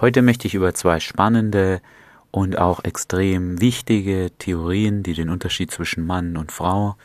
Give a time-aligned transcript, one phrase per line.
[0.00, 1.80] Heute möchte ich über zwei spannende
[2.30, 6.96] und auch extrem wichtige Theorien, die den Unterschied zwischen Mann und Frau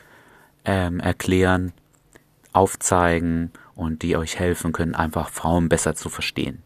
[0.66, 1.74] ähm, erklären,
[2.54, 6.64] aufzeigen und die euch helfen können, einfach Frauen besser zu verstehen.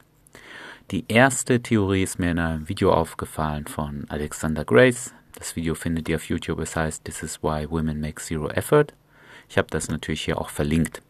[0.92, 5.14] Die erste Theorie ist mir in einem Video aufgefallen von Alexander Grace.
[5.36, 6.60] Das Video findet ihr auf YouTube.
[6.60, 8.88] Es heißt This is why women make zero effort.
[9.50, 11.02] Ich habe das natürlich hier auch verlinkt.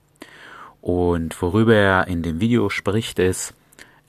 [0.82, 3.54] Und worüber er in dem Video spricht, ist,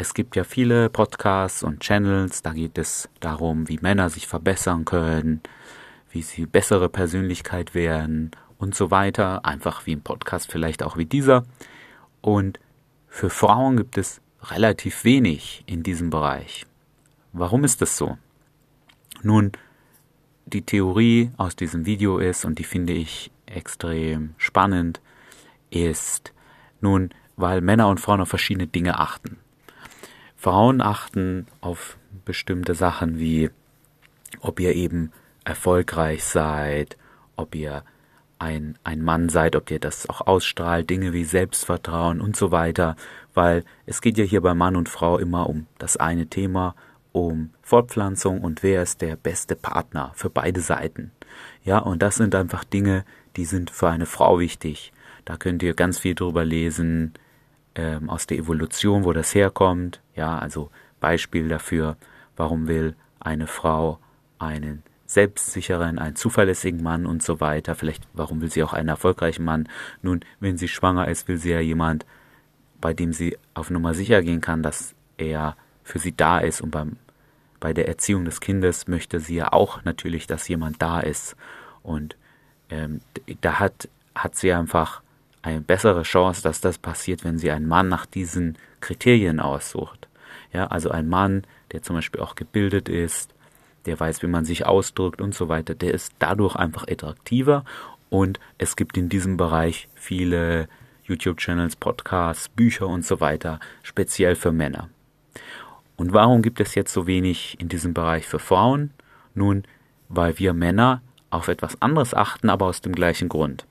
[0.02, 4.84] es gibt ja viele Podcasts und Channels, da geht es darum, wie Männer sich verbessern
[4.84, 5.40] können,
[6.10, 9.44] wie sie bessere Persönlichkeit werden und so weiter.
[9.44, 11.44] Einfach wie ein Podcast vielleicht auch wie dieser.
[12.20, 12.58] Und
[13.06, 16.66] für Frauen gibt es relativ wenig in diesem Bereich.
[17.32, 18.18] Warum ist das so?
[19.22, 19.52] Nun,
[20.46, 25.00] die Theorie aus diesem Video ist, und die finde ich extrem spannend,
[25.70, 26.32] ist
[26.80, 29.38] nun, weil Männer und Frauen auf verschiedene Dinge achten.
[30.42, 33.50] Frauen achten auf bestimmte Sachen wie,
[34.40, 35.12] ob ihr eben
[35.44, 36.96] erfolgreich seid,
[37.36, 37.84] ob ihr
[38.40, 42.96] ein, ein Mann seid, ob ihr das auch ausstrahlt, Dinge wie Selbstvertrauen und so weiter,
[43.34, 46.74] weil es geht ja hier bei Mann und Frau immer um das eine Thema,
[47.12, 51.12] um Fortpflanzung und wer ist der beste Partner für beide Seiten.
[51.62, 53.04] Ja, und das sind einfach Dinge,
[53.36, 54.92] die sind für eine Frau wichtig.
[55.24, 57.14] Da könnt ihr ganz viel drüber lesen,
[57.74, 60.00] ähm, aus der Evolution, wo das herkommt.
[60.14, 60.70] Ja, also
[61.00, 61.96] Beispiel dafür,
[62.36, 63.98] warum will eine Frau
[64.38, 67.74] einen selbstsicheren, einen zuverlässigen Mann und so weiter.
[67.74, 69.68] Vielleicht, warum will sie auch einen erfolgreichen Mann?
[70.00, 72.06] Nun, wenn sie schwanger ist, will sie ja jemand,
[72.80, 76.60] bei dem sie auf Nummer sicher gehen kann, dass er für sie da ist.
[76.60, 76.96] Und beim,
[77.60, 81.36] bei der Erziehung des Kindes möchte sie ja auch natürlich, dass jemand da ist.
[81.82, 82.16] Und
[82.70, 83.00] ähm,
[83.42, 85.01] da hat, hat sie einfach
[85.42, 90.08] eine bessere Chance, dass das passiert, wenn sie einen Mann nach diesen Kriterien aussucht.
[90.52, 93.34] Ja, also ein Mann, der zum Beispiel auch gebildet ist,
[93.86, 97.64] der weiß, wie man sich ausdrückt und so weiter, der ist dadurch einfach attraktiver
[98.10, 100.68] und es gibt in diesem Bereich viele
[101.04, 104.88] YouTube-Channels, Podcasts, Bücher und so weiter, speziell für Männer.
[105.96, 108.92] Und warum gibt es jetzt so wenig in diesem Bereich für Frauen?
[109.34, 109.64] Nun,
[110.08, 113.66] weil wir Männer auf etwas anderes achten, aber aus dem gleichen Grund.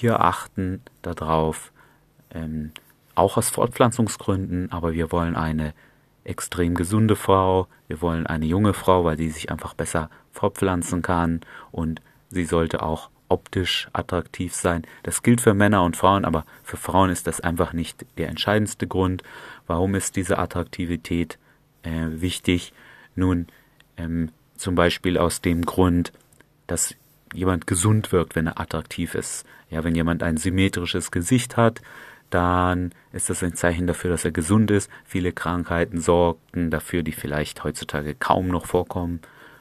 [0.00, 1.72] Wir achten darauf,
[2.34, 2.72] ähm,
[3.14, 5.74] auch aus Fortpflanzungsgründen, aber wir wollen eine
[6.24, 11.40] extrem gesunde Frau, wir wollen eine junge Frau, weil sie sich einfach besser fortpflanzen kann
[11.72, 12.00] und
[12.30, 14.82] sie sollte auch optisch attraktiv sein.
[15.02, 18.86] Das gilt für Männer und Frauen, aber für Frauen ist das einfach nicht der entscheidendste
[18.86, 19.22] Grund.
[19.66, 21.38] Warum ist diese Attraktivität
[21.82, 22.72] äh, wichtig?
[23.14, 23.46] Nun,
[23.96, 26.12] ähm, zum Beispiel aus dem Grund,
[26.66, 26.94] dass
[27.34, 29.46] jemand gesund wirkt, wenn er attraktiv ist.
[29.70, 31.80] Ja, wenn jemand ein symmetrisches Gesicht hat,
[32.30, 34.90] dann ist das ein Zeichen dafür, dass er gesund ist.
[35.04, 39.20] Viele Krankheiten sorgten dafür, die vielleicht heutzutage kaum noch vorkommen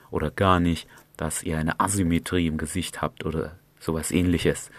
[0.09, 0.87] oder gar nicht,
[1.17, 4.71] dass ihr eine Asymmetrie im Gesicht habt oder sowas ähnliches.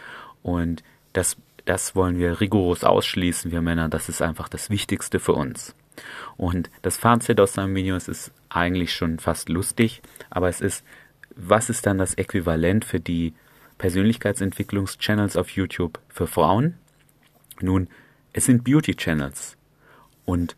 [0.42, 0.82] Und
[1.12, 3.88] das, das wollen wir rigoros ausschließen, wir Männer.
[3.88, 5.74] Das ist einfach das Wichtigste für uns.
[6.36, 10.84] Und das Fazit aus seinem Video ist eigentlich schon fast lustig, aber es ist,
[11.36, 13.34] was ist dann das Äquivalent für die
[13.78, 16.74] Persönlichkeitsentwicklungschannels auf YouTube für Frauen?
[17.60, 17.88] Nun,
[18.32, 19.56] es sind Beauty Channels.
[20.24, 20.56] Und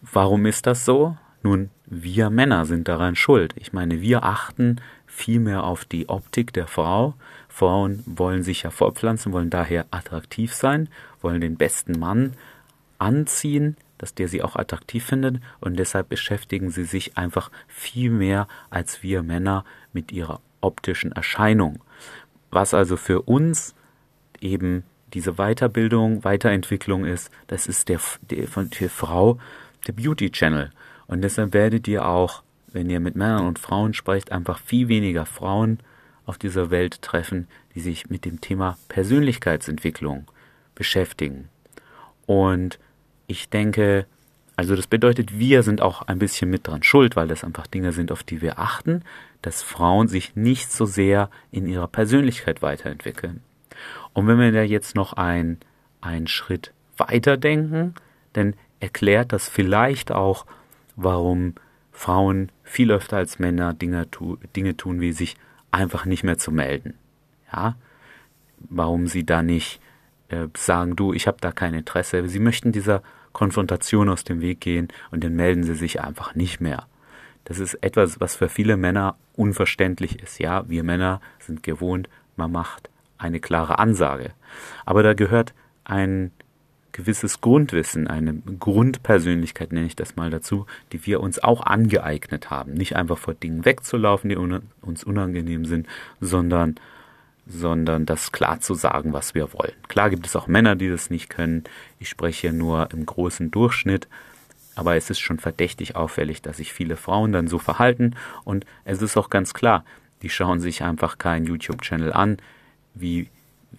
[0.00, 1.16] warum ist das so?
[1.42, 3.54] Nun, wir Männer sind daran schuld.
[3.56, 7.14] Ich meine, wir achten viel mehr auf die Optik der Frau.
[7.48, 10.88] Frauen wollen sich ja fortpflanzen, wollen daher attraktiv sein,
[11.20, 12.32] wollen den besten Mann
[12.98, 18.48] anziehen, dass der sie auch attraktiv findet und deshalb beschäftigen sie sich einfach viel mehr
[18.68, 21.80] als wir Männer mit ihrer optischen Erscheinung.
[22.50, 23.74] Was also für uns
[24.42, 24.84] eben
[25.14, 27.98] diese Weiterbildung, Weiterentwicklung ist, das ist der,
[28.28, 29.38] der von der Frau
[29.86, 30.70] der Beauty Channel.
[31.06, 32.42] Und deshalb werdet ihr auch,
[32.72, 35.78] wenn ihr mit Männern und Frauen sprecht, einfach viel weniger Frauen
[36.26, 40.30] auf dieser Welt treffen, die sich mit dem Thema Persönlichkeitsentwicklung
[40.74, 41.48] beschäftigen.
[42.26, 42.78] Und
[43.26, 44.06] ich denke,
[44.56, 47.92] also das bedeutet, wir sind auch ein bisschen mit dran schuld, weil das einfach Dinge
[47.92, 49.02] sind, auf die wir achten,
[49.42, 53.42] dass Frauen sich nicht so sehr in ihrer Persönlichkeit weiterentwickeln.
[54.12, 55.58] Und wenn wir da jetzt noch ein,
[56.00, 57.94] einen Schritt weiter denken,
[58.32, 60.46] dann erklärt das vielleicht auch,
[60.94, 61.54] warum
[61.90, 65.36] Frauen viel öfter als Männer Dinge, tu, Dinge tun, wie sich
[65.72, 66.94] einfach nicht mehr zu melden.
[67.52, 67.76] Ja,
[68.58, 69.80] warum sie da nicht
[70.28, 72.26] äh, sagen, du, ich habe da kein Interesse.
[72.28, 76.60] Sie möchten dieser Konfrontation aus dem Weg gehen und dann melden sie sich einfach nicht
[76.60, 76.86] mehr.
[77.44, 80.38] Das ist etwas, was für viele Männer unverständlich ist.
[80.38, 82.88] Ja, wir Männer sind gewohnt, man macht
[83.18, 84.30] eine klare Ansage.
[84.86, 85.52] Aber da gehört
[85.84, 86.30] ein
[86.92, 92.72] gewisses Grundwissen, eine Grundpersönlichkeit nenne ich das mal dazu, die wir uns auch angeeignet haben.
[92.72, 95.88] Nicht einfach vor Dingen wegzulaufen, die uns unangenehm sind,
[96.20, 96.76] sondern
[97.46, 99.72] sondern das klar zu sagen, was wir wollen.
[99.88, 101.64] Klar gibt es auch Männer, die das nicht können.
[101.98, 104.08] Ich spreche nur im großen Durchschnitt.
[104.76, 108.16] Aber es ist schon verdächtig auffällig, dass sich viele Frauen dann so verhalten.
[108.44, 109.84] Und es ist auch ganz klar,
[110.22, 112.38] die schauen sich einfach keinen YouTube-Channel an,
[112.94, 113.28] wie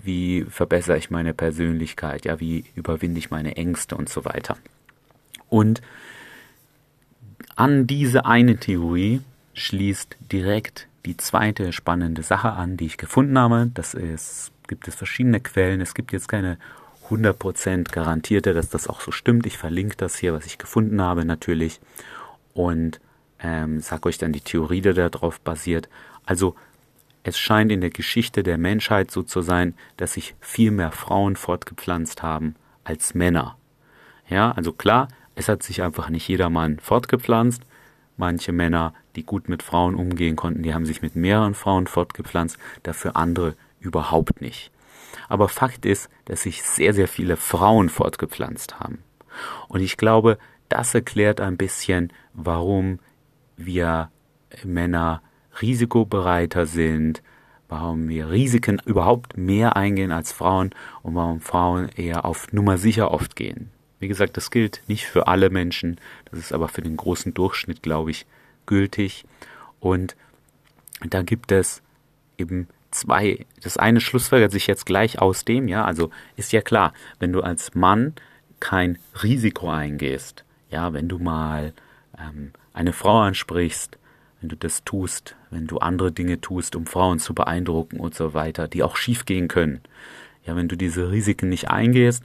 [0.03, 4.57] wie verbessere ich meine Persönlichkeit, ja, wie überwinde ich meine Ängste und so weiter.
[5.49, 5.81] Und
[7.55, 9.21] an diese eine Theorie
[9.53, 13.69] schließt direkt die zweite spannende Sache an, die ich gefunden habe.
[13.73, 15.81] Das ist, gibt es verschiedene Quellen.
[15.81, 16.57] Es gibt jetzt keine
[17.09, 19.45] 100% garantierte, dass das auch so stimmt.
[19.45, 21.79] Ich verlinke das hier, was ich gefunden habe, natürlich.
[22.53, 22.99] Und
[23.39, 25.87] ähm, sage euch dann die Theorie, die darauf basiert.
[26.25, 26.55] Also
[27.23, 31.35] es scheint in der Geschichte der Menschheit so zu sein, dass sich viel mehr Frauen
[31.35, 33.57] fortgepflanzt haben als Männer.
[34.27, 37.63] Ja, also klar, es hat sich einfach nicht jeder Mann fortgepflanzt.
[38.17, 42.57] Manche Männer, die gut mit Frauen umgehen konnten, die haben sich mit mehreren Frauen fortgepflanzt,
[42.83, 44.71] dafür andere überhaupt nicht.
[45.27, 48.99] Aber Fakt ist, dass sich sehr, sehr viele Frauen fortgepflanzt haben.
[49.67, 50.37] Und ich glaube,
[50.69, 52.99] das erklärt ein bisschen, warum
[53.57, 54.09] wir
[54.63, 55.21] Männer
[55.61, 57.21] risikobereiter sind,
[57.67, 60.71] warum wir Risiken überhaupt mehr eingehen als Frauen
[61.01, 63.71] und warum Frauen eher auf Nummer sicher oft gehen.
[63.99, 65.99] Wie gesagt, das gilt nicht für alle Menschen,
[66.29, 68.25] das ist aber für den großen Durchschnitt, glaube ich,
[68.65, 69.25] gültig.
[69.79, 70.15] Und
[71.01, 71.81] da gibt es
[72.37, 73.45] eben zwei.
[73.61, 77.41] Das eine schlussfolgert sich jetzt gleich aus dem, ja, also ist ja klar, wenn du
[77.41, 78.13] als Mann
[78.59, 81.73] kein Risiko eingehst, ja, wenn du mal
[82.17, 83.97] ähm, eine Frau ansprichst,
[84.41, 88.33] wenn du das tust, wenn du andere Dinge tust, um Frauen zu beeindrucken und so
[88.33, 89.81] weiter, die auch schief gehen können.
[90.45, 92.23] Ja, wenn du diese Risiken nicht eingehst,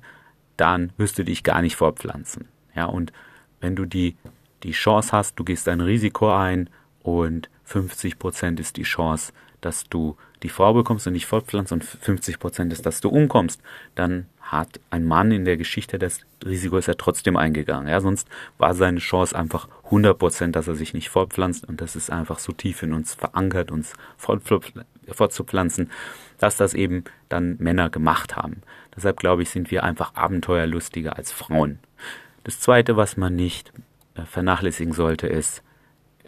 [0.61, 2.49] dann wirst du dich gar nicht fortpflanzen.
[2.75, 3.13] Ja, und
[3.61, 4.17] wenn du die,
[4.63, 6.69] die Chance hast, du gehst ein Risiko ein
[7.03, 11.85] und 50 Prozent ist die Chance, dass du die Frau bekommst und dich fortpflanzt und
[11.85, 13.61] 50 Prozent ist, dass du umkommst,
[13.95, 17.89] dann hat ein Mann in der Geschichte das Risiko ist er trotzdem eingegangen.
[17.89, 21.97] Ja, sonst war seine Chance einfach 100 Prozent, dass er sich nicht fortpflanzt und das
[21.97, 25.91] ist einfach so tief in uns verankert, uns fortzupflanzen,
[26.39, 28.63] dass das eben dann Männer gemacht haben.
[28.97, 31.79] Deshalb glaube ich, sind wir einfach abenteuerlustiger als Frauen.
[32.45, 33.73] Das zweite, was man nicht
[34.15, 35.63] äh, vernachlässigen sollte, ist,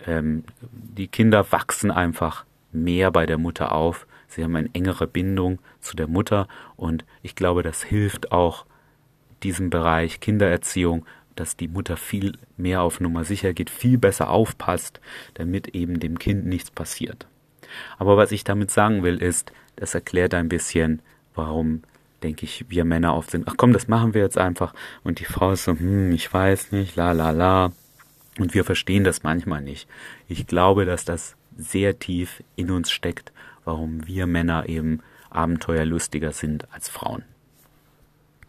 [0.07, 4.07] ähm, die Kinder wachsen einfach mehr bei der Mutter auf.
[4.33, 8.65] Sie haben eine engere Bindung zu der Mutter und ich glaube, das hilft auch
[9.43, 11.05] diesem Bereich Kindererziehung,
[11.37, 15.01] dass die Mutter viel mehr auf Nummer sicher geht, viel besser aufpasst,
[15.35, 17.27] damit eben dem Kind nichts passiert.
[17.99, 21.03] Aber was ich damit sagen will, ist, das erklärt ein bisschen,
[21.35, 21.83] warum,
[22.23, 24.75] denke ich, wir Männer oft sind, ach komm, das machen wir jetzt einfach.
[25.05, 27.73] Und die Frau ist so, hm, ich weiß nicht, la la la.
[28.39, 29.89] Und wir verstehen das manchmal nicht.
[30.29, 33.33] Ich glaube, dass das sehr tief in uns steckt,
[33.65, 35.01] warum wir Männer eben
[35.31, 37.25] abenteuerlustiger sind als Frauen.